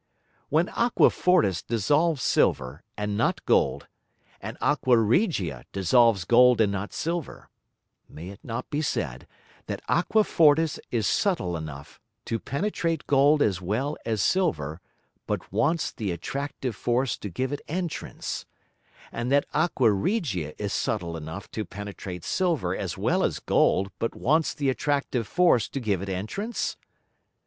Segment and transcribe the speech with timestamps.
[0.49, 3.85] When Aqua fortis dissolves Silver and not Gold,
[4.41, 7.51] and Aqua regia dissolves Gold and not Silver,
[8.09, 9.27] may it not be said
[9.67, 14.81] that Aqua fortis is subtil enough to penetrate Gold as well as Silver,
[15.27, 18.47] but wants the attractive Force to give it Entrance;
[19.11, 24.15] and that Aqua regia is subtil enough to penetrate Silver as well as Gold, but
[24.15, 26.75] wants the attractive Force to give it Entrance?